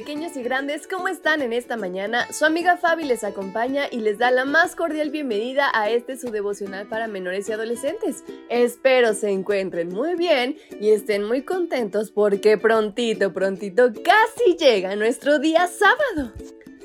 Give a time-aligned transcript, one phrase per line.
[0.00, 2.26] Pequeños y grandes, ¿cómo están en esta mañana?
[2.32, 6.30] Su amiga Fabi les acompaña y les da la más cordial bienvenida a este su
[6.30, 8.24] devocional para menores y adolescentes.
[8.48, 15.38] Espero se encuentren muy bien y estén muy contentos porque prontito, prontito casi llega nuestro
[15.38, 16.32] día sábado.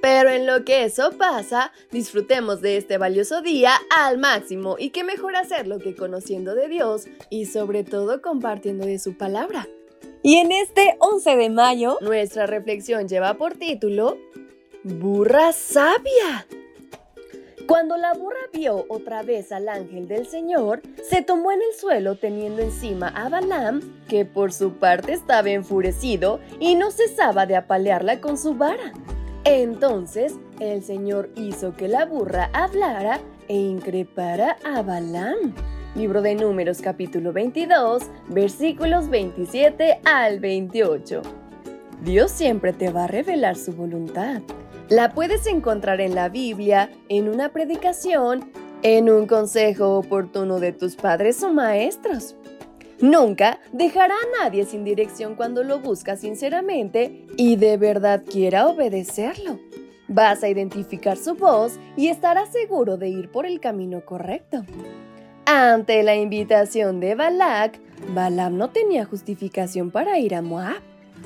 [0.00, 5.02] Pero en lo que eso pasa, disfrutemos de este valioso día al máximo y qué
[5.02, 9.66] mejor hacerlo que conociendo de Dios y sobre todo compartiendo de su palabra.
[10.22, 14.18] Y en este 11 de mayo, nuestra reflexión lleva por título
[14.84, 16.46] Burra sabia.
[17.66, 22.16] Cuando la burra vio otra vez al ángel del Señor, se tomó en el suelo
[22.16, 28.20] teniendo encima a Balaam, que por su parte estaba enfurecido y no cesaba de apalearla
[28.20, 28.92] con su vara.
[29.44, 35.54] Entonces el Señor hizo que la burra hablara e increpara a Balaam.
[35.96, 41.20] Libro de Números capítulo 22, versículos 27 al 28.
[42.04, 44.40] Dios siempre te va a revelar su voluntad.
[44.88, 48.52] La puedes encontrar en la Biblia, en una predicación,
[48.84, 52.36] en un consejo oportuno de tus padres o maestros.
[53.00, 59.58] Nunca dejará a nadie sin dirección cuando lo busca sinceramente y de verdad quiera obedecerlo.
[60.06, 64.64] Vas a identificar su voz y estarás seguro de ir por el camino correcto.
[65.52, 67.80] Ante la invitación de Balak,
[68.14, 70.80] Balaam no tenía justificación para ir a Moab.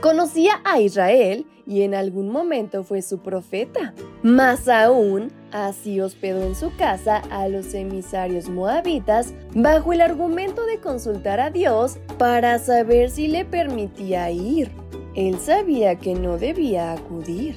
[0.00, 3.94] Conocía a Israel y en algún momento fue su profeta.
[4.24, 10.80] Más aún, así hospedó en su casa a los emisarios moabitas bajo el argumento de
[10.80, 14.72] consultar a Dios para saber si le permitía ir.
[15.14, 17.54] Él sabía que no debía acudir.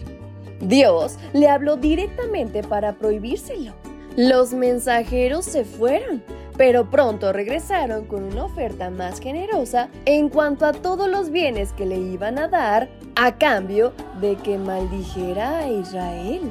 [0.60, 3.74] Dios le habló directamente para prohibírselo.
[4.18, 6.22] Los mensajeros se fueron,
[6.58, 11.86] pero pronto regresaron con una oferta más generosa en cuanto a todos los bienes que
[11.86, 16.42] le iban a dar a cambio de que maldijera a Israel.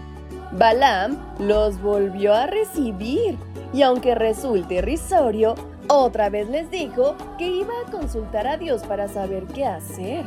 [0.53, 3.37] Balaam los volvió a recibir
[3.75, 5.55] y aunque resulte irrisorio,
[5.87, 10.25] otra vez les dijo que iba a consultar a Dios para saber qué hacer.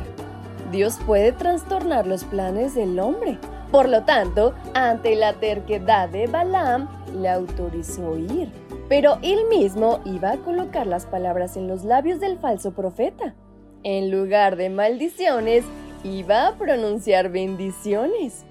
[0.70, 3.38] Dios puede trastornar los planes del hombre.
[3.70, 8.50] Por lo tanto, ante la terquedad de Balaam, le autorizó ir
[8.88, 13.34] pero él mismo iba a colocar las palabras en los labios del falso profeta.
[13.82, 15.64] En lugar de maldiciones,
[16.02, 18.44] iba a pronunciar bendiciones.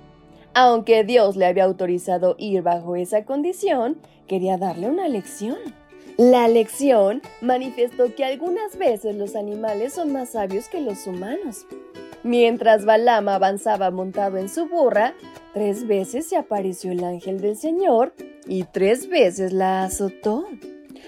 [0.55, 3.97] Aunque Dios le había autorizado ir bajo esa condición,
[4.27, 5.57] quería darle una lección.
[6.17, 11.65] La lección manifestó que algunas veces los animales son más sabios que los humanos.
[12.23, 15.13] Mientras Balaam avanzaba montado en su burra,
[15.53, 18.13] tres veces se apareció el ángel del Señor
[18.47, 20.45] y tres veces la azotó.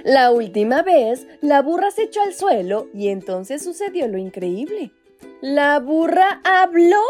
[0.04, 4.92] La última vez, la burra se echó al suelo y entonces sucedió lo increíble.
[5.42, 7.02] La burra habló.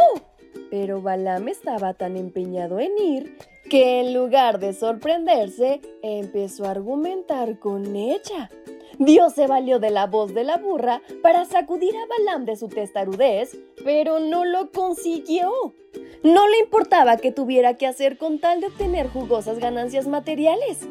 [0.69, 3.37] Pero Balaam estaba tan empeñado en ir
[3.69, 8.49] que en lugar de sorprenderse, empezó a argumentar con ella.
[8.99, 12.67] Dios se valió de la voz de la burra para sacudir a Balaam de su
[12.67, 15.51] testarudez, pero no lo consiguió.
[16.23, 20.87] No le importaba que tuviera que hacer con tal de obtener jugosas ganancias materiales.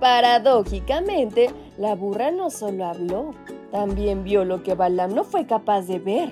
[0.00, 3.30] Paradójicamente, la burra no solo habló,
[3.70, 6.30] también vio lo que Balaam no fue capaz de ver.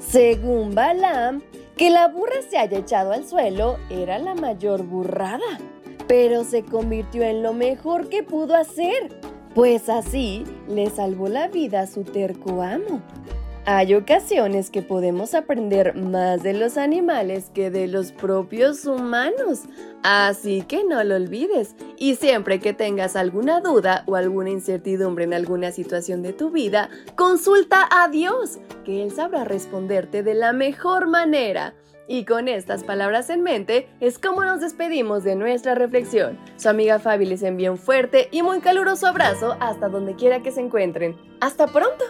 [0.00, 1.42] Según Balaam,
[1.76, 5.58] que la burra se haya echado al suelo era la mayor burrada,
[6.06, 9.10] pero se convirtió en lo mejor que pudo hacer,
[9.54, 13.00] pues así le salvó la vida a su terco amo.
[13.66, 19.62] Hay ocasiones que podemos aprender más de los animales que de los propios humanos,
[20.02, 21.74] así que no lo olvides.
[21.96, 26.90] Y siempre que tengas alguna duda o alguna incertidumbre en alguna situación de tu vida,
[27.16, 31.72] consulta a Dios, que Él sabrá responderte de la mejor manera.
[32.06, 36.38] Y con estas palabras en mente es como nos despedimos de nuestra reflexión.
[36.56, 40.52] Su amiga Fabi les envía un fuerte y muy caluroso abrazo hasta donde quiera que
[40.52, 41.16] se encuentren.
[41.40, 42.04] ¡Hasta pronto!